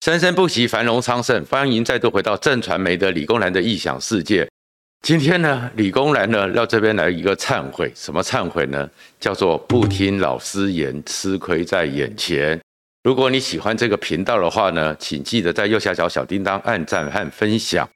[0.00, 1.44] 生生不息，繁荣昌盛。
[1.44, 4.48] 欢迎再度回到正传媒的理工男的异想世界。
[5.02, 8.88] 今天呢，理工男呢要这边来一个忏悔，什么忏悔呢？
[9.18, 12.58] 叫做不听老师言，吃亏在眼前。
[13.02, 17.86] 如果你喜欢这个频道的话呢，请记得在右下角小叮当按赞和分享。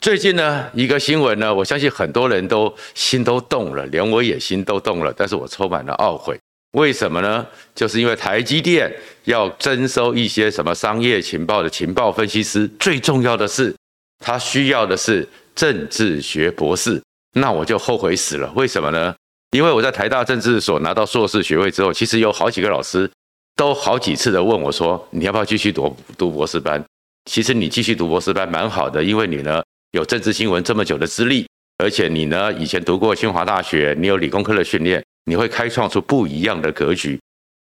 [0.00, 6.36] 最近呢，一个新闻呢，我相信很多人都心都动了，连我也心都动了，但是我充满了懊悔。
[6.72, 7.46] 为什么呢？
[7.74, 8.94] 就是因为台积电
[9.24, 13.74] 要征收一些什么商业情报的情报分析师，最重要的是，
[14.18, 17.00] 他需要的是政治学博士。
[17.34, 18.52] 那我就后悔死了。
[18.54, 19.14] 为什么呢？
[19.52, 23.10] 因为我在台大政治所拿到硕士学位之后，其实有好几个老师
[23.56, 26.84] 都好几次的问我说：“你要不要继续读读博士班？”
[27.30, 31.46] 其实你继续读博士班蛮好的，因为你呢有政治新闻这么久的资历，
[31.78, 35.02] 而且你呢以前读过清华大学，你有理工科的训练。
[35.28, 37.20] 你会开创出不一样的格局。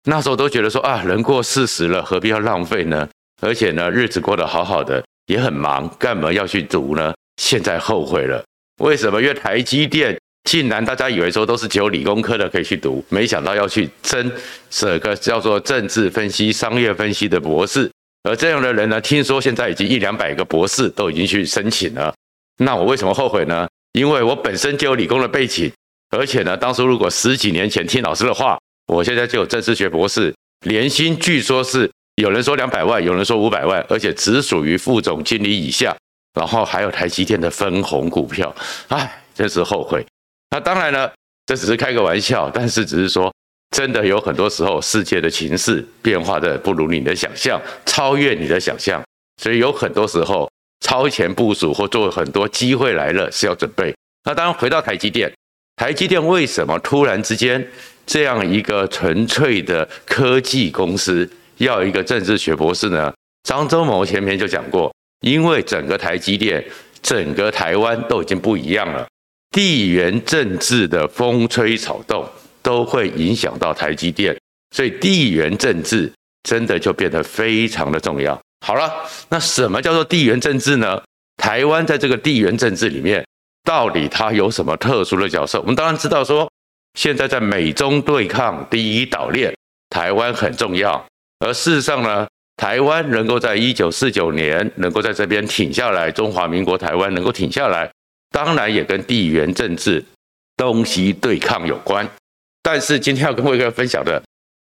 [0.05, 3.07] 那时候都觉得说啊，人过四十了，何必要浪费呢？
[3.41, 7.13] 而且呢，日子过得好好的，也很忙，干嘛要去读呢？
[7.41, 8.43] 现在后悔了。
[8.81, 9.21] 为什么？
[9.21, 14.29] 因为台积电竟然大家以为说都是只有理工科的可以去读，没想到要去争
[14.69, 17.89] 这个叫做政治分析、商业分析的博士。
[18.23, 22.13] 而这样的人呢，听说现在已经一两百个博士都已经去申请了。
[22.57, 23.67] 那我为什么后悔呢？
[23.93, 25.71] 因为我本身就有理工的背景。
[26.13, 30.33] 而且呢，当初如果十几年前听老师的话，我现在就有政治学博士，
[30.67, 35.95] 年薪据说是有人说两百万，有人说五百万，而且只属于副总经理以下，
[36.33, 38.55] 然后还有台积电的分红股票，
[38.89, 40.05] 唉，真是后悔。
[40.51, 41.11] 那当然了，
[41.47, 43.33] 这只是开个玩笑，但是只是说，
[43.75, 49.03] 真的有很多时候世界的情势变化的不如你的想象，超越你的想象，
[49.41, 50.47] 所以有很多时候
[50.85, 53.95] 超前部署或做很多机会来了是要准备。
[54.25, 55.33] 那当然回到台积电。
[55.75, 57.67] 台积电为什么突然之间
[58.05, 63.11] 这样一个纯粹的科技公司要一个政治学博士呢？
[63.43, 66.63] 张忠谋前面就讲过，因为整个台积电、
[67.01, 69.07] 整个台湾都已经不一样了，
[69.51, 72.27] 地缘政治的风吹草动
[72.61, 74.37] 都会影响到台积电，
[74.75, 76.11] 所以地缘政治
[76.43, 78.39] 真的就变得非常的重要。
[78.65, 78.93] 好了，
[79.29, 81.01] 那什么叫做地缘政治呢？
[81.37, 83.25] 台湾在这个地缘政治里面。
[83.63, 85.59] 到底它有什么特殊的角色？
[85.61, 86.51] 我们当然知道说，
[86.99, 89.55] 现在在美中对抗第一岛链，
[89.89, 91.03] 台湾很重要。
[91.39, 97.89] 而事实上呢，台湾能够在一九四九年能够在这边挺下来，中华民国台湾能够挺下来，
[98.31, 100.03] 当然也跟地缘政治
[100.57, 102.07] 东西对抗有关。
[102.61, 104.21] 但是今天要跟各位分享的，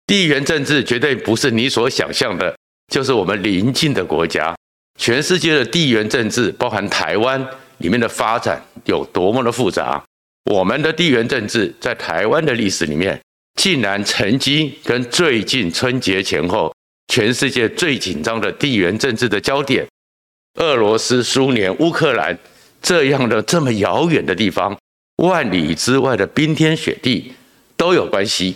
[0.08, 2.56] 地缘政治绝对不是你所想象的，
[2.92, 4.56] 就是我们邻近的国家，
[5.00, 7.48] 全世界的地缘政治包含台湾。
[7.80, 10.04] 里面的发展有多么的复杂？
[10.52, 13.20] 我们的地缘政治在台湾的历史里面，
[13.56, 16.74] 竟然曾经跟最近春节前后
[17.10, 19.86] 全世界最紧张的地缘政治的焦点——
[20.60, 22.38] 俄罗斯、苏联、乌克兰
[22.82, 24.78] 这样的这么遥远的地方，
[25.18, 27.34] 万里之外的冰天雪地
[27.76, 28.56] 都有关系。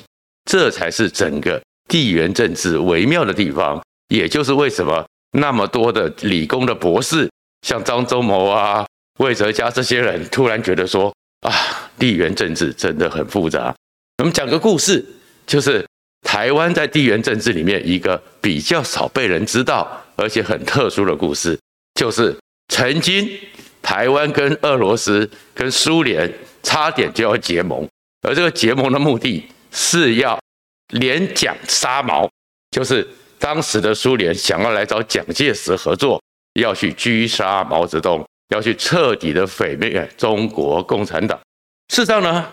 [0.50, 3.81] 这才是整个地缘政治微妙的地方。
[4.08, 5.06] 也就是为什么
[5.38, 7.30] 那么多的理工的博士，
[7.66, 8.86] 像张忠谋啊。
[9.21, 11.53] 魏哲家这些人突然觉得说啊，
[11.99, 13.73] 地缘政治真的很复杂。
[14.17, 15.05] 我们讲个故事，
[15.45, 15.85] 就是
[16.23, 21.55] 台湾在地缘政治里面一个比较少被人知道，而且很特殊的故事，
[21.93, 22.35] 就是
[22.69, 23.29] 曾经
[23.83, 26.31] 台湾跟俄罗斯、跟苏联
[26.63, 27.88] 差点就要结盟，
[28.27, 30.39] 而这个结盟的目的是要
[30.93, 32.27] 联蒋杀毛，
[32.71, 33.07] 就是
[33.38, 36.19] 当时的苏联想要来找蒋介石合作，
[36.59, 38.25] 要去狙杀毛泽东。
[38.51, 41.39] 要去彻底的毁灭中国共产党。
[41.89, 42.45] 事实上呢，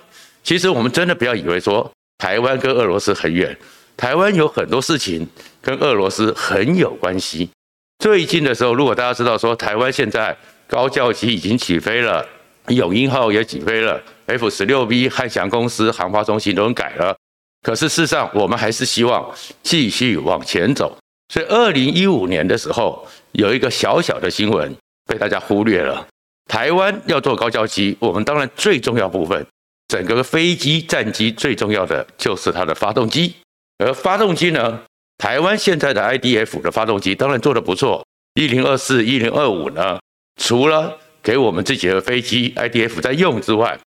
[0.43, 3.57] 其实我们真的不要以为说台湾跟俄罗斯很远，
[3.97, 5.29] 台湾有很多事情
[5.61, 7.51] 跟俄罗斯很有关系。
[7.99, 10.37] 最近的时候，如果大家知道说台湾现在
[10.67, 12.25] 高教机已经起飞了，
[12.69, 17.17] 永鹰号也起飞了，F 十六 B 汉翔公司航发中心都改了，
[17.63, 19.29] 可是事实上我们还是希望
[19.63, 20.97] 继续往前走。
[21.33, 24.75] 所以二零一五年的时候，有一个小小的新闻。
[25.09, 26.07] 被大家忽略了。
[26.47, 29.45] 台湾要做高教机，我们当然最重要部分，
[29.89, 33.35] 整个飞机战机最重要的就是它的发动机。
[33.79, 34.83] 而发动机呢，
[35.19, 39.99] 台湾现在的 IDF 的发动机当然做得不错，一零二四、一零二五呢，
[40.41, 43.79] 除了给我们自己的飞机 IDF 在用之外，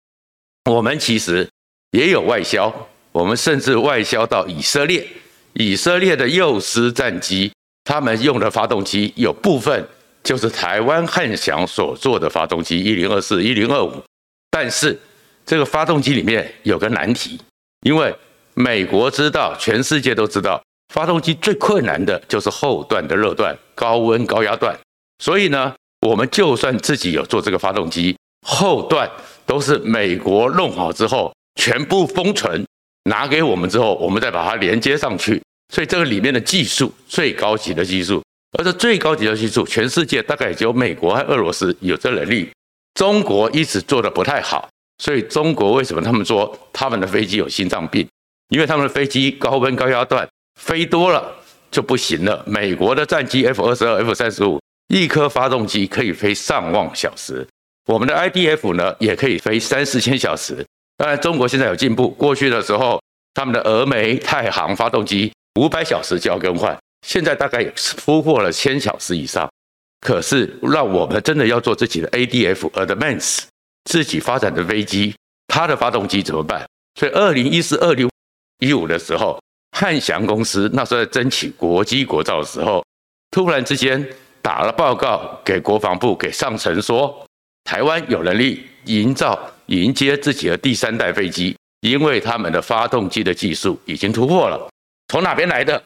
[0.70, 1.48] 我们其实
[1.92, 2.74] 也有外销，
[3.12, 5.08] 我们甚至外销到以色列，
[5.54, 7.52] 以色列的幼狮战机，
[7.84, 9.88] 他们用的发动机有部分。
[10.24, 14.04] 就是台湾汉翔所做的发动机一零二四、一零二五，
[14.50, 14.98] 但是
[15.46, 17.40] 这个发动机里面有个难题，
[17.82, 18.14] 因为
[18.54, 20.62] 美国知道，全世界都知道，
[20.94, 24.78] 发动机最困难的就是后段的热段，高温高压段。
[25.24, 25.74] 所以呢，
[26.08, 28.16] 我们就算自己有做这个发动机，
[28.48, 29.10] 后段
[29.46, 32.66] 都是美国弄好之后全部封存，
[33.06, 35.42] 拿给我们之后，我们再把它连接上去。
[35.74, 38.22] 所以这个里面的技术最高级的技术，
[38.58, 42.50] 而这最高级的技术，全世界大概只有美国和俄罗斯有这能力。
[42.94, 44.68] 中国一直做的不太好，
[44.98, 48.08] 所以中国为什么他们说他们的飞机有心脏病？
[48.50, 50.28] 因为他们的飞机高温高压段
[50.60, 51.34] 飞多了
[51.72, 52.44] 就不行了。
[52.46, 54.60] 美国的战机 F 二十二、F 三十五，
[54.90, 57.48] 一颗发动机可以飞上万小时，
[57.86, 60.66] 我们的 IDF 呢也可以飞三四千小时。
[60.98, 63.02] 当然，中国现在有进步，过去的时候
[63.34, 69.50] 他们的峨眉、太行发动机五百小时就要更换，现在大概也是突破了千小时以上。
[70.02, 73.42] 可是，让我们真的要做自己的 ADF Advance
[73.86, 75.16] 自己发展的飞机，
[75.48, 76.68] 它的发动机怎么办？
[77.00, 78.10] 所以，二零一四、二零
[78.60, 79.40] 一五的时候，
[79.78, 82.84] 汉翔公司那时候在争取国机国造的时候，
[83.30, 84.04] 突然之间
[84.42, 87.24] 打了报告给国防部、给上层说，
[87.64, 94.68] 台湾有能力营造、迎接自己的第三代飞机，因为他们的发动机的技术已经突破了。
[95.10, 95.82] 从哪边来的？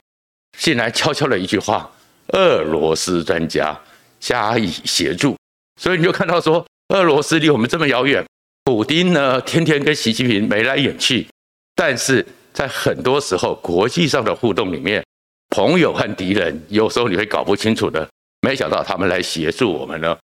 [0.57, 1.89] 进来悄悄的一句话：
[2.33, 3.79] 俄罗斯专家。
[4.17, 5.37] 加以协助，
[5.79, 8.25] 所以你就看到说，俄罗斯离我们这么遥远，
[8.63, 11.27] 普丁呢天天跟习近平眉来眼去，
[11.75, 15.05] 但是在很多时候国际上的互动里面，
[15.49, 18.07] 朋友和敌人有时候你会搞不清楚的。
[18.41, 20.17] 没想到他们来协助我们呢。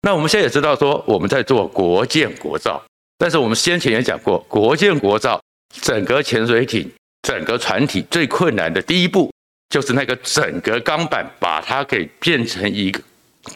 [0.00, 2.82] 那我们现在也知道说，我们在做国建国造，
[3.18, 5.38] 但是我们先前也讲过，国建国造
[5.82, 6.90] 整个潜水艇、
[7.22, 9.30] 整个船体最困难的第一步，
[9.72, 13.00] 就是那个整个钢板把它给变成一个。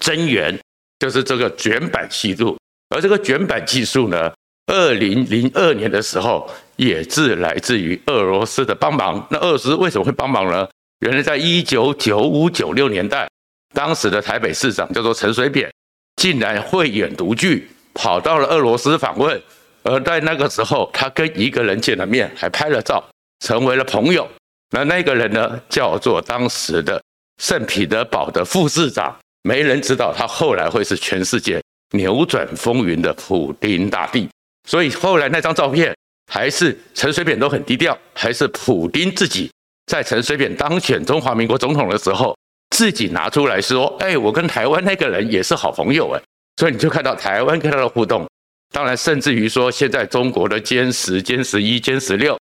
[0.00, 0.58] 真圆
[0.98, 2.58] 就是这个卷板技术，
[2.88, 4.32] 而这个卷板技术呢，
[4.66, 9.24] 二零零二年的时候也是来自于俄罗斯的帮忙。
[9.30, 10.66] 那俄罗斯为什么会帮忙呢？
[11.00, 13.28] 原来在一九九五九六年代，
[13.74, 15.70] 当时的台北市长叫做陈水扁，
[16.16, 19.40] 竟然慧眼独具，跑到了俄罗斯访问。
[19.82, 23.04] 而在那个时候，他跟一个人见了面，还拍了照，
[23.38, 24.26] 成为了朋友。
[24.70, 27.00] 那那个人呢，叫做当时的
[27.42, 29.16] 圣彼得堡的副市长。
[29.42, 34.28] 没人知道他后来会是全世界扭转风云的普丁大帝，
[34.68, 35.94] 所以后来那张照片
[36.32, 39.48] 还是陈水扁都很低调，还是普丁自己
[39.86, 42.36] 在陈水扁当选中华民国总统的时候
[42.70, 46.20] 自己拿出来说：“哎，我跟台湾那个人也是好朋友。”哎，
[46.56, 48.28] 所以你就看到台湾跟他的互动，
[48.72, 52.36] 当然甚至于说现在中国的歼十、歼十一、歼十六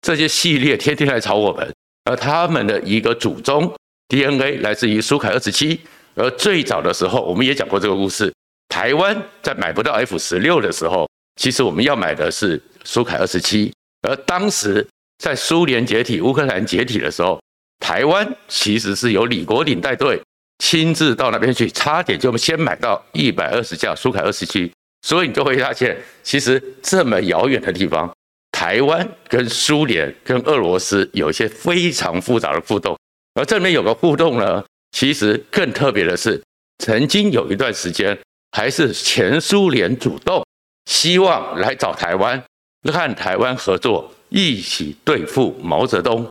[0.00, 1.74] 这些系列天天来吵我们，
[2.04, 3.72] 而他们的一个祖宗
[4.08, 5.80] DNA 来自于苏凯二十七。
[6.14, 8.32] 而最早的时候，我们也讲过这个故事。
[8.68, 13.72] 台湾在买不到 F 十六的时候，其实我们要买的是苏凯二十七。
[14.02, 14.86] 而当时
[15.18, 17.40] 在苏联解体、乌克兰解体的时候，
[17.78, 20.20] 台湾其实是由李国鼎带队
[20.58, 24.70] 亲自到那边去，差点就先买到一百二十架苏凯二十七。
[25.02, 28.12] 所以你就会发现，其实这么遥远的地方，
[28.58, 32.98] 台湾跟苏联、跟俄罗斯有一些非常复杂的互动。
[33.34, 34.64] 而这里面有个互动呢。
[34.90, 36.42] 其实更特别的是，
[36.78, 38.18] 曾经有一段时间，
[38.50, 40.44] 还是前苏联主动
[40.86, 42.42] 希望来找台湾，
[42.82, 46.26] 和台湾合作，一起对付毛泽东。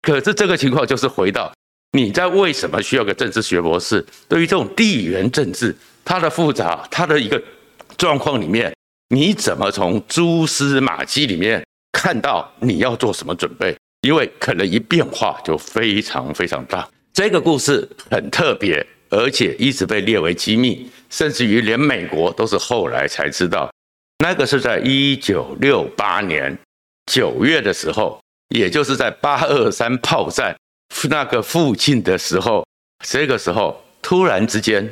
[0.00, 1.52] 可是这个情况就是回到
[1.92, 4.04] 你在为什么需要个政治学博士？
[4.28, 7.40] 对于这种地缘政治，它的复杂，它的一个
[7.96, 8.74] 状况里面，
[9.14, 13.76] 你怎么从蛛丝马迹里面看到你要做什么准备？
[14.00, 16.88] 因为可能一变化就非常非常大。
[17.12, 23.70] 这个故事很特别，而且一直被列为机密，甚至于连美国都是后来才知道。
[24.24, 26.58] 那个是在一九六八年
[27.12, 30.56] 九月的时候，也就是在八二三炮战
[31.10, 32.66] 那个附近的时候，
[33.04, 34.90] 这个时候突然之间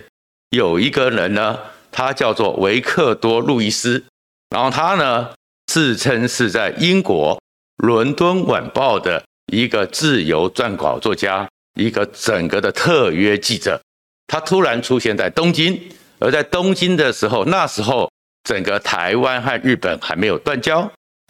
[0.51, 1.59] 有一个人呢，
[1.91, 4.05] 他叫做维克多·路易斯，
[4.51, 5.31] 然后他呢
[5.67, 7.37] 自称是在英国
[7.77, 11.49] 《伦敦晚报》的一个自由撰稿作家。
[11.79, 13.81] 一个整个的特约记者，
[14.27, 15.81] 他突然出现在东京，
[16.19, 18.11] 而在东京的时候，那时候
[18.43, 20.83] 整个台湾和日本还没有断交，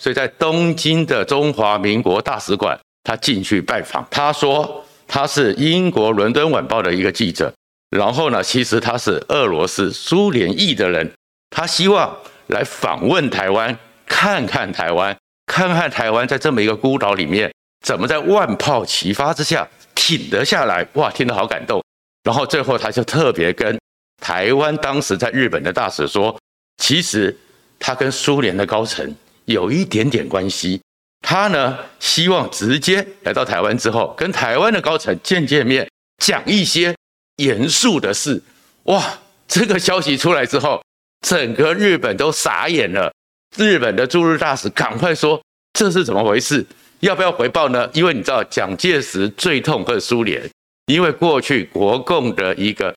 [0.03, 4.05] 所以在东京的中华民国大使馆，他进去拜访。
[4.11, 7.53] 他说他是英国伦敦晚报的一个记者，
[7.91, 11.13] 然后呢，其实他是俄罗斯苏联裔的人，
[11.51, 12.17] 他希望
[12.51, 13.77] 来访问台湾，
[14.07, 15.17] 看看台湾，
[15.47, 17.53] 看看台湾在这么一个孤岛里面，
[17.85, 19.69] 怎么在万炮齐发之下。
[19.95, 21.81] 挺得下来，哇，听得好感动。
[22.25, 23.79] 然后最后他就特别跟
[24.21, 26.37] 台湾当时在日本的大使说，
[26.79, 27.37] 其实
[27.79, 29.15] 他跟苏联的高层
[29.45, 30.81] 有一点点关系，
[31.21, 35.89] 他呢希望直接来到台湾之后，跟台湾的高层见见面，
[36.19, 36.97] 讲一些
[37.37, 38.43] 严肃的事。
[38.85, 40.83] 哇，这个消息出来之后，
[41.21, 43.13] 整个日本都傻眼了。
[43.57, 45.41] 日本的驻日大使赶快说
[45.75, 46.65] ：“这是怎么回事？
[47.01, 50.49] 要不要回报呢？”因为你知道，蒋介石最痛恨苏联，
[50.87, 52.95] 因为过去国共的一个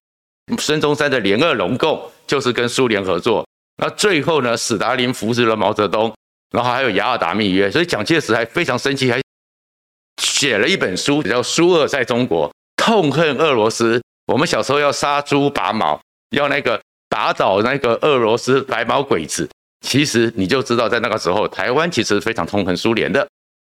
[0.59, 3.45] 孙中山的联俄容共就是跟苏联合作。
[3.77, 6.13] 那最后呢，史达林扶持了毛泽东，
[6.51, 9.19] 然后还有雅尔达密约，所以蒋介石还非常生气，还
[10.21, 13.99] 写了一本书叫《苏俄在中国》，痛恨俄罗斯。
[14.27, 15.99] 我们小时候要杀猪拔毛，
[16.29, 16.79] 要那个
[17.13, 19.47] 打倒那个俄罗斯白毛鬼子。
[19.81, 23.27] 其实你就知道，在那个时候，台湾其实非常痛恨苏联的。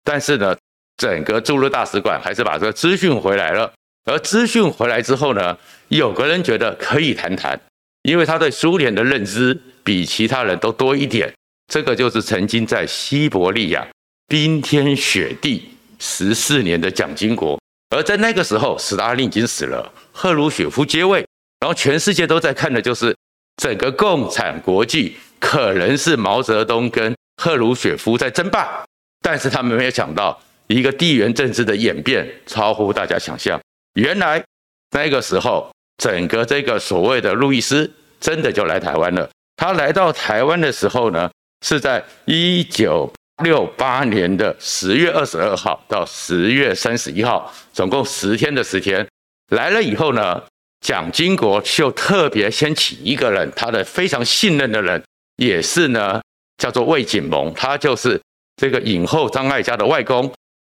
[0.05, 0.55] 但是呢，
[0.99, 3.73] 整个驻日大使馆还是把这个资讯回来了。
[4.05, 5.57] 而资讯回来之后呢，
[5.89, 7.59] 有个人觉得可以谈谈，
[8.03, 11.33] 因为他对苏联的认知比其他人都多一点。
[11.73, 13.89] 这个就是曾经在西伯利亚
[14.27, 17.59] 冰天雪地十四年的蒋经国。
[17.97, 21.25] 而在那个时候，斯大林已经死了，赫鲁雪夫接位，
[21.61, 23.17] 然后全世界都在看的就是
[23.61, 25.17] 整个共产国际。
[25.39, 28.85] 可能是毛泽东跟赫鲁雪夫在争霸，
[29.23, 33.59] 但是他们没有想到一个地缘政治的演变超乎大家想象。
[33.95, 34.45] 原来
[34.91, 37.91] 那个时候，整个这个所谓的路易斯
[38.21, 39.27] 真的就来台湾了。
[39.57, 41.31] 他来到台湾的时候呢，
[41.65, 43.11] 是在一九
[43.43, 49.07] 六八年的十月二十二号到十月三十一号，总共十天的时间。
[49.49, 50.43] 来了以后呢，
[50.81, 55.03] 蒋经国就特别先请一个人，他的非常信任的人。
[55.37, 56.21] 也是呢，
[56.59, 58.21] 叫做魏景蒙，他就是
[58.57, 60.31] 这个影后张艾嘉的外公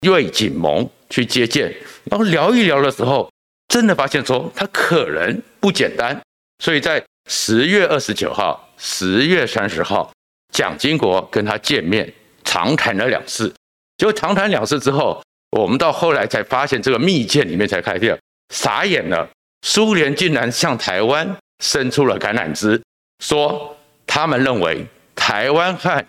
[0.08, 3.28] 魏景蒙去接见，然后聊一聊的时候，
[3.68, 6.22] 真的发现说他可能不简单，
[6.60, 10.12] 所以在十月二十九号、十月三十号，
[10.54, 13.52] 蒋经国跟他见面，长谈了两次。
[13.98, 18.16] 就长谈两次之后，我们到后来才发现这个密件里面才开掉，
[18.54, 19.28] 傻眼了，
[19.62, 22.82] 苏联竟然向台湾伸出了橄榄枝，
[23.24, 23.78] 说。
[24.14, 26.04] 他们认为台湾和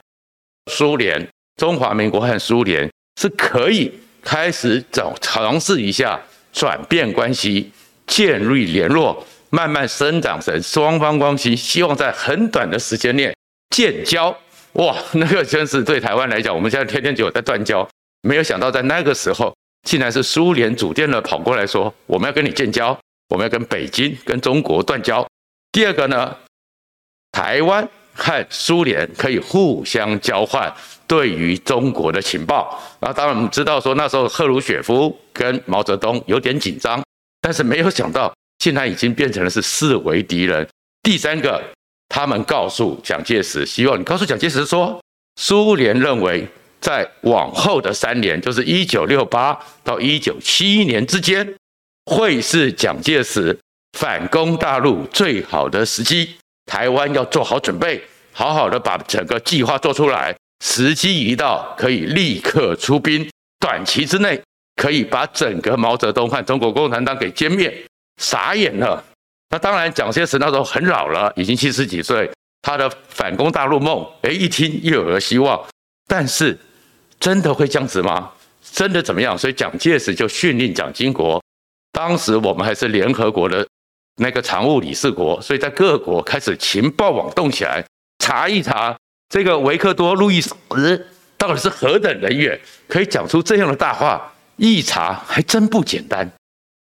[0.73, 2.91] 苏联、中华民国和苏联
[3.21, 6.21] 是可以开始找尝试一下
[6.53, 7.71] 转变关系、
[8.05, 13.33] 建立联络、慢慢生长成双方关系，希望在很短的时间内
[13.71, 14.37] 建交。
[14.73, 17.89] 哇，那个真是对台湾来讲，我们现在天天就有在断交，
[18.23, 19.55] 没有想到在那个时候，
[19.87, 22.99] 竟然是苏联主动的跑过来说，我们要跟你建交，
[23.33, 25.27] 我们要跟北京、跟中国断交。
[25.73, 26.37] 第二个呢？
[27.33, 30.71] 台湾和苏联可以互相交换
[31.07, 32.79] 对于中国的情报。
[33.01, 37.03] 那当然我们知道说那时候赫鲁雪夫跟毛泽东有点紧张，
[37.41, 40.69] 但是没有想到现在已经变成了是视为敌人。
[41.03, 41.63] 第三个，
[42.11, 45.03] 他们告诉蒋介石，希望你告诉蒋介石说，
[45.41, 46.47] 苏联认为
[46.83, 51.55] 在往后的三年，就是一九六八到一九七一年之间，
[52.07, 53.59] 会是蒋介石
[53.99, 56.35] 反攻大陆最好的时机。
[56.67, 60.35] 台湾要做好准备，好好的把整个计划做出来。
[60.65, 63.29] 时机一到，可以立刻出兵，
[63.59, 64.41] 短期之内
[64.77, 67.85] 可以把整个毛泽东和中国共产党给歼灭。
[68.21, 69.05] 傻眼了。
[69.51, 72.31] 那当然，蒋介石那时候很老了，已经七十几岁，
[72.63, 75.61] 他的反攻大陆梦，哎，一听又有了希望。
[76.07, 76.57] 但是，
[77.19, 78.31] 真的会这样子吗？
[78.63, 79.37] 真的怎么样？
[79.37, 81.42] 所以蒋介石就训令蒋经国，
[81.93, 83.65] 当时我们还是联合国的。
[84.17, 87.83] 那个常务理事国，所以在各国开始情报网动起来，
[88.19, 88.95] 查一查
[89.31, 90.55] 这个维克多·路易斯
[91.39, 94.31] 到底是何等人员，可以讲出这样的大话。
[94.57, 96.31] 一查还真不简单。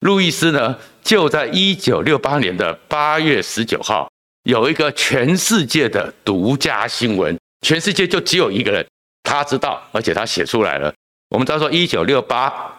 [0.02, 4.12] 路易斯呢，就在一九六八年的八月十九号，
[4.44, 8.86] 有一个全世界的独家新闻，全世界就只有一个人
[9.24, 10.94] 他知道，而且他写出来了。
[11.30, 12.78] 我们知道说，一九六八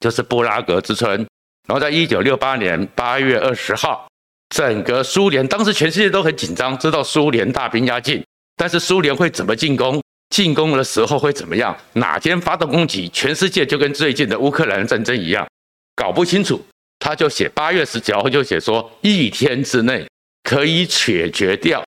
[0.00, 1.26] 就是布拉格之春。
[1.66, 4.08] 然后在一九六八年八月二十号，
[4.50, 8.24] 整个苏联当时全世界都很紧张，知道苏联大兵压境，
[8.56, 10.00] 但是苏联会怎么进攻？
[10.30, 11.76] 进攻的时候会怎么样？
[11.94, 13.08] 哪天发动攻击？
[13.08, 15.44] 全世界就跟最近的乌克兰战争一样，
[15.96, 16.64] 搞不清楚。
[17.00, 20.06] 他就写八月十九号就写说，一天之内
[20.44, 21.84] 可以解决掉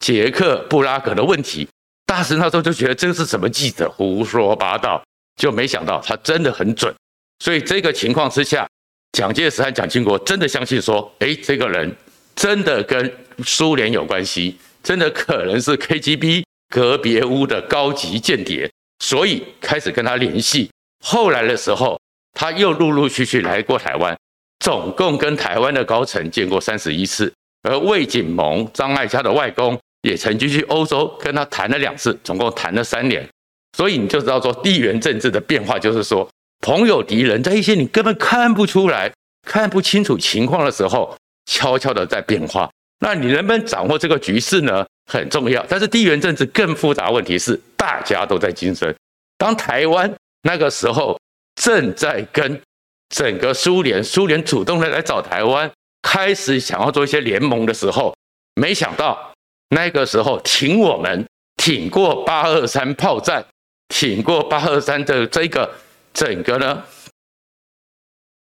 [0.00, 1.66] 捷克布拉格的问题。
[2.04, 5.02] 大使那时候就觉得这是什么记者胡说八道，
[5.36, 6.94] 就没想到他真的很准。
[7.38, 8.68] 所以这个情况之下。
[9.12, 11.94] 蒋介石和蒋经国真的相信说，哎，这个人
[12.34, 13.12] 真的跟
[13.44, 20.70] 苏联有关系，真的可能是 KGB 隔别屋的高级间谍，所以开始跟他联系。
[21.04, 22.00] 后来的时候，
[22.32, 24.16] 他又陆陆续续来过台湾，
[24.60, 27.30] 总共跟台湾的高层见过三十一次。
[27.68, 33.28] 而魏景蒙、张艾嘉的外公也曾经去欧洲跟他谈了两次，总共谈了三年。
[33.76, 36.28] 所以你就知道说地缘政治的变化，就是说
[36.62, 39.12] 朋友敌人，在一些你根本看不出来、
[39.46, 41.14] 看不清楚情况的时候，
[41.44, 42.70] 悄悄的在变化。
[43.00, 44.86] 那你能不能掌握这个局势呢？
[45.10, 45.62] 很重要。
[45.68, 48.94] 但是地缘政治更复杂，问题是大家都在竞争。
[49.36, 50.10] 当台湾
[50.42, 51.18] 那个时候
[51.56, 52.62] 正在跟
[53.08, 55.68] 整个苏联，苏联主动的来找台湾，
[56.00, 58.16] 开始想要做一些联盟的时候，
[58.54, 59.34] 没想到
[59.70, 61.26] 那个时候挺我们，
[61.56, 63.44] 挺过八二三炮战。
[63.88, 65.70] 挺过八二三的这个
[66.12, 66.84] 整个呢，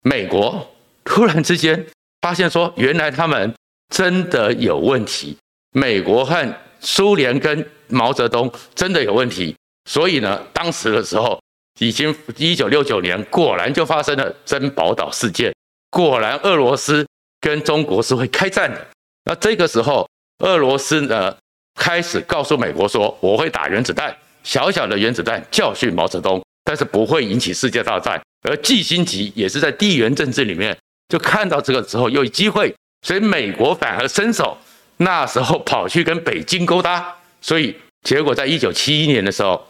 [0.02, 0.74] 美国
[1.04, 1.86] 突然之间
[2.22, 3.54] 发现说，原来他们
[3.90, 5.38] 真的有问题。
[5.74, 11.40] 美国和苏联跟毛泽东真的有问题，所以呢，当时的时候
[11.80, 15.54] 已经一九六九年，果然就发生了珍宝岛事件。
[15.90, 17.08] 果然，俄罗斯
[17.40, 18.86] 跟中国是会开战的。
[19.26, 20.08] 那这个时候，
[20.40, 21.38] 俄罗斯呢
[21.76, 24.16] 开始告诉美国说，我会打原子弹。
[24.44, 28.18] 小小的原子弹教训毛泽东，但是不会引起世界大战。
[28.48, 30.76] 而季辛吉也是在地缘政治里面
[31.10, 32.74] 就看到这个时候有机会，
[33.06, 34.58] 所以美国反而伸手，
[34.96, 37.14] 那时候跑去跟北京勾搭。
[37.42, 39.62] 所以结果在一九七一年的时候，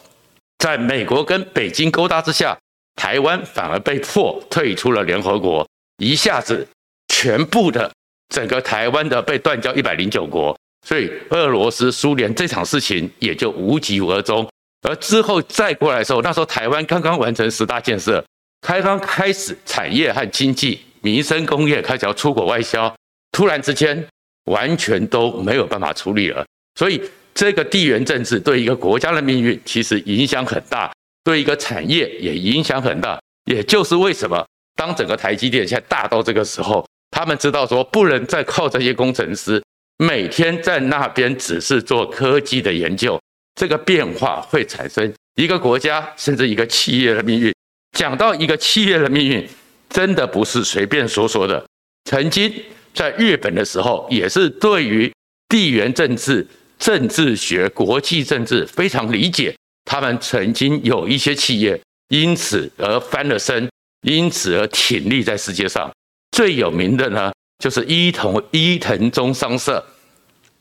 [0.59, 2.55] 在美国跟北京勾搭之下，
[2.95, 5.67] 台湾反而被迫退出了联合国，
[5.97, 6.67] 一下子
[7.07, 7.91] 全部的
[8.29, 10.55] 整个台湾的被断交一百零九国，
[10.87, 14.47] 所以俄罗斯、苏联这场事情也就无疾而终。
[14.81, 18.23] 而之后再过来的时候，那时候台湾刚刚完成十大建设，
[18.61, 22.93] 台湾开始产业和经济、民生工业开始要出口外销，
[23.31, 24.07] 突然之间
[24.45, 26.43] 完全都没有办法处理了。
[26.75, 27.01] 所以
[27.33, 30.91] 这个地缘政治对一个国家的命运其实影响很大，
[31.23, 33.19] 对一个产业也影响很大。
[33.45, 34.45] 也就是为什么
[34.75, 39.61] 当整个台积电现在大到这个时候，他们知道说不能再靠这些工程师
[39.97, 43.19] 每天在那边只是做科技的研究。
[43.55, 47.53] 这个变化会产生一个国家甚至一个企业的命运。
[47.97, 49.47] 讲到一个企业的命运，
[49.89, 51.63] 真的不是随便说说的。
[52.05, 52.51] 曾经
[52.93, 55.11] 在日本的时候，也是对于
[55.49, 56.47] 地缘政治、
[56.79, 59.53] 政治学、国际政治非常理解。
[59.85, 63.69] 他们曾经有一些企业因此而翻了身，
[64.07, 65.91] 因此而挺立在世界上。
[66.31, 69.85] 最有名的呢，就是伊藤伊藤忠商社。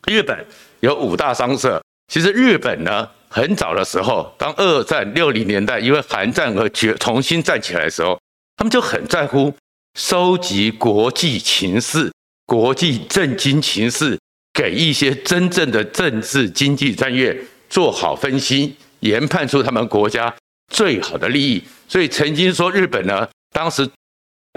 [0.09, 0.44] 日本
[0.81, 1.81] 有五大商社。
[2.11, 8.20] 其实日本呢，很早的时候，当二战六零年代因为韩战而决重新站起来的时候，
[8.57, 9.55] 他们就很在乎
[9.96, 12.11] 收集国际情势、
[12.46, 14.18] 国际政经情势，
[14.53, 20.35] 给一些真正的政治经济战略做好分析，研判出他们国家
[20.75, 21.62] 最好的利益。
[21.87, 23.88] 所以曾经说日本呢，当时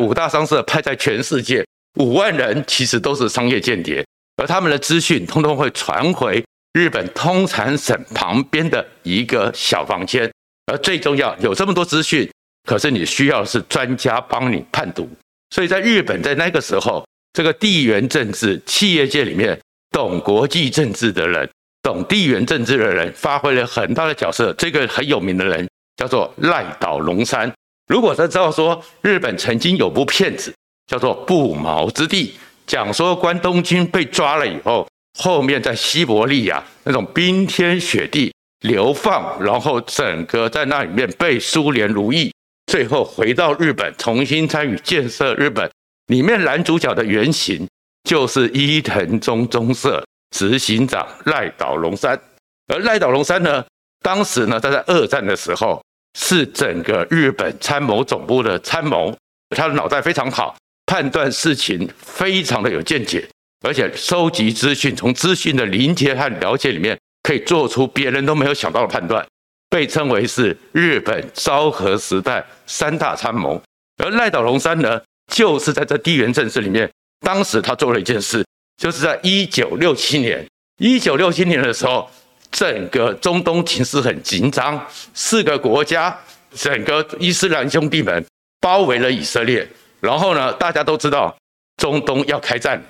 [0.02, 1.64] 五大商社派在全世界
[2.00, 4.04] 五万人，其实都是商业间谍，
[4.38, 6.44] 而他们的资讯通通会传回。
[6.74, 10.32] 日本通产省旁边的一个小房间，
[10.66, 12.28] 而最重要有这么多资讯，
[12.68, 15.08] 可是你需要是专家帮你判读。
[15.52, 19.60] 所以在日本，在那个时候，这个地缘政治企业界里面，
[19.92, 21.48] 懂国际政治的人，
[21.84, 24.52] 懂地缘政治的人，发挥了很大的角色。
[24.54, 27.54] 这个很有名的人叫做赖岛龙山。
[27.88, 30.52] 如果他知道说，日本曾经有部片子
[30.88, 32.30] 叫做《不毛之地》，
[32.66, 34.88] 讲说关东军被抓了以后。
[35.18, 42.34] 后面在西伯利亚那种冰天雪地流放，然后整个在那里面被苏联奴役，
[42.68, 45.70] 最后回到日本重新参与建设日本。
[46.08, 47.68] 里面男主角的原型
[48.04, 50.04] 就是伊藤忠中社
[50.36, 52.20] 执行长赖岛龙山，
[52.68, 53.64] 而赖岛龙山呢，
[54.02, 55.82] 当时呢他在二战的时候
[56.20, 59.16] 是整个日本参谋总部的参谋，
[59.56, 63.26] 他的脑袋非常好，判断事情非常的有见解。
[63.64, 69.26] 而且收集资讯，从资讯的连接和了解里面，可以做出别人都没有想到的判断，
[69.70, 73.60] 被称为是日本昭和时代三大参谋。
[74.04, 78.46] 而赖岛龙三呢，就是在这地缘政治里面，当时他做了一件事，
[78.76, 80.46] 就是在一九六七年，
[80.80, 82.10] 一九六七年的时候，
[82.52, 86.14] 整个中东情势很紧张，四个国家，
[86.54, 88.26] 整个伊斯兰兄弟们
[88.60, 89.66] 包围了以色列，
[90.02, 91.34] 然后呢，大家都知道
[91.78, 92.84] 中东要开战。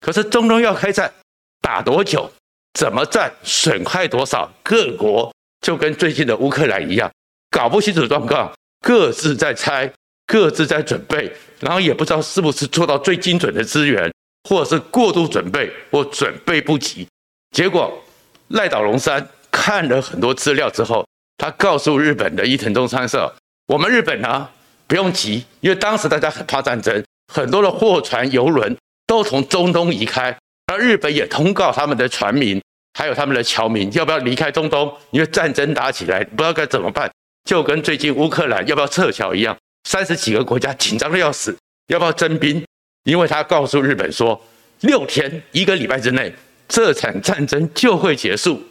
[0.00, 1.12] 可是中东要开战，
[1.60, 2.30] 打多久？
[2.74, 3.30] 怎么战？
[3.42, 4.50] 损害多少？
[4.62, 7.10] 各国就跟最近的乌克兰一样，
[7.50, 9.92] 搞不清楚状况，各自在猜，
[10.26, 14.10] 各自在准备，然后也不知道是不是做到最精准的资源，
[14.48, 17.06] 或者是过度准备或准备不及。
[17.50, 18.02] 结果
[18.48, 21.04] 赖岛龙山看了很多资料之后，
[21.36, 23.34] 他告诉日本的伊藤忠商社
[23.66, 24.48] ：“我们日本呢，
[24.86, 28.74] 不用急，因为当时大家很怕战争，很多的货船、游轮。”
[29.10, 32.62] 都从中东移开，而日本也通告他们的船民
[32.96, 34.96] 还有他们的侨民要不要离开中东？
[35.10, 37.10] 因为战争打起来，不知道该怎么办，
[37.42, 39.56] 就跟最近乌克兰要不要撤侨一样，
[39.88, 42.64] 三十几个国家紧张的要死，要不要征兵？
[43.02, 44.40] 因为他告诉日本说，
[44.82, 46.32] 六天一个礼拜之内，
[46.68, 48.62] 这场战争就会结束。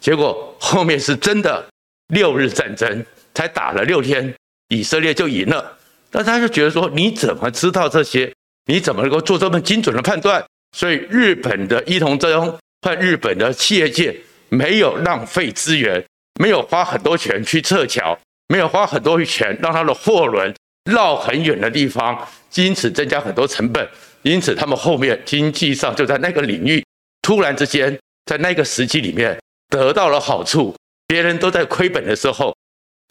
[0.00, 1.68] 结果后面是真的
[2.14, 4.32] 六日战争，才打了六天，
[4.68, 5.76] 以色列就赢了。
[6.12, 8.32] 那他就觉得说，你怎么知道这些？
[8.68, 10.44] 你怎么能够做这么精准的判断？
[10.76, 14.14] 所以日本的伊藤忠和日本的企业界
[14.50, 16.04] 没有浪费资源，
[16.38, 18.16] 没有花很多钱去撤侨，
[18.48, 20.54] 没有花很多钱让他的货轮
[20.84, 23.88] 绕很远的地方，因此增加很多成本。
[24.22, 26.84] 因此他们后面经济上就在那个领域
[27.22, 30.76] 突然之间在那个时期里面得到了好处，
[31.06, 32.54] 别人都在亏本的时候，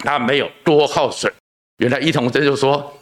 [0.04, 1.34] 他没有多耗损。
[1.78, 3.00] 原来伊藤忠就说，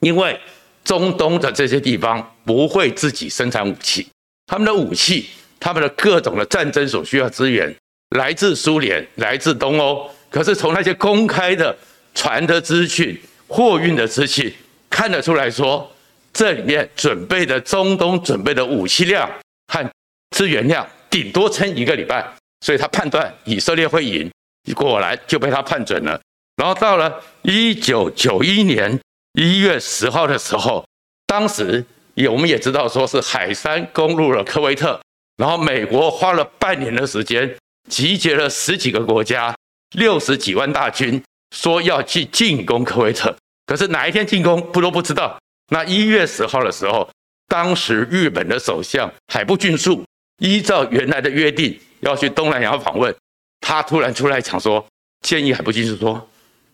[0.00, 0.40] 因为
[0.84, 4.08] 中东的这些地方不会自己生产武器，
[4.46, 7.74] 他们的武器，他们的各种的战争所需要资源
[8.16, 10.10] 来自苏联，来自东欧。
[10.30, 11.76] 可是从那些公开的
[12.14, 14.52] 传的资讯、货运的资讯
[14.88, 15.90] 看得出来说，
[16.32, 19.28] 这里面准备的中东准备的武器量
[19.72, 19.90] 和
[20.36, 22.24] 资源量顶多撑一个礼拜，
[22.64, 24.30] 所以他判断以色列会赢，
[24.74, 26.20] 果然就被他判准了。
[26.56, 29.00] 然后到了一九九一年
[29.34, 30.84] 一月十号的时候，
[31.26, 35.00] 当时也我们也知道说是海山攻入了科威特，
[35.36, 37.56] 然后美国花了半年的时间，
[37.88, 39.54] 集结了十几个国家，
[39.96, 41.22] 六十几万大军，
[41.54, 43.34] 说要去进攻科威特。
[43.66, 45.38] 可是哪一天进攻不都不知道。
[45.70, 47.08] 那一月十号的时候，
[47.46, 50.04] 当时日本的首相海部俊树
[50.38, 53.14] 依照原来的约定要去东南亚访问，
[53.60, 54.84] 他突然出来讲说，
[55.20, 56.28] 建议海部俊树说。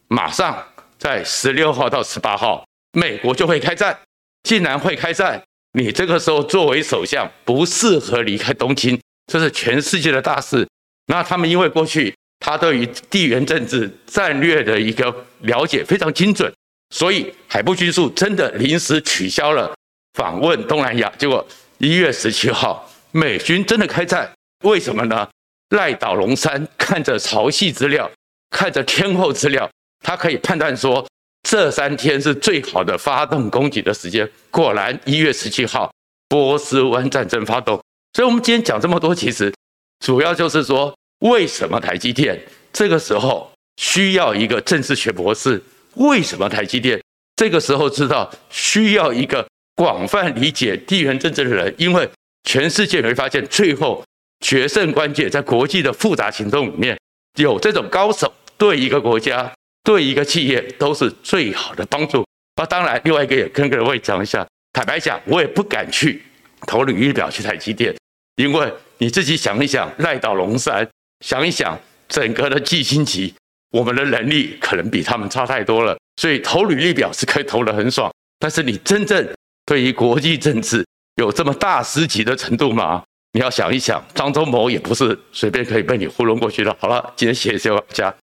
[0.09, 0.65] 马上
[0.99, 3.99] 在十六号到十八号，美国就会开战。
[4.43, 10.65] 竟然会开战，你这个时候作为首相不适合离开东京，这是全世界的大事。
[11.09, 16.53] 那他们因为过去他对于地缘政治战略的一个了解非常精准，
[16.91, 19.75] 所以海部俊树真的临时取消了
[20.15, 21.13] 访问东南亚。
[21.19, 21.45] 结果
[21.79, 24.33] 一月十七号，美军真的开战。
[24.63, 25.29] 为什么呢？
[25.71, 28.09] 赖岛龙山看着潮汐资料，
[28.51, 29.69] 看着天后资料。
[30.07, 31.05] 他可以判断说，
[31.43, 34.31] 这三天是最好的发动攻击的时间。
[34.53, 35.93] 果然，一月十七号，
[36.29, 37.83] 波斯湾战争发动。
[38.13, 39.53] 所以，我们今天讲这么多，其实
[39.99, 42.41] 主要就是说，为什么台积电
[42.73, 45.61] 这个时候需要一个政治学博士？
[45.95, 47.03] 为什么台积电
[47.35, 51.75] 这个时候知道需要一个广泛理解地缘政治的人？
[51.79, 52.09] 因为
[52.45, 54.05] 全世界你会发现，最后
[54.39, 56.97] 决胜关键在国际的复杂行动里面，
[57.41, 59.53] 有这种高手对一个国家。
[59.87, 62.27] 对一个企业都是最好的帮助。
[62.57, 64.45] 那，当然，另外一个也跟各位讲一下。
[64.73, 66.21] 坦白讲，我也不敢去
[66.67, 67.95] 投履历表去台积电，
[68.35, 70.87] 因为你自己想一想，赖岛龙山，
[71.25, 73.33] 想一想整个的季辛吉，
[73.71, 75.97] 我们的能力可能比他们差太多了。
[76.21, 79.25] 所以投履历表是可以投得很爽，但是你真正
[79.65, 83.05] 对于国际政治有这么大师级的程度吗？
[83.33, 86.77] 你要想一想，张忠谋也不是随便可以被你糊弄过去的。
[86.81, 88.15] 好了，今天谢谢大家。